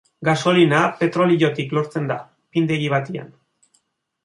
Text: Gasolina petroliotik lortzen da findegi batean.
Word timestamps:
Gasolina 0.27 0.79
petroliotik 1.01 1.77
lortzen 1.79 2.09
da 2.13 2.17
findegi 2.57 2.91
batean. 2.97 3.31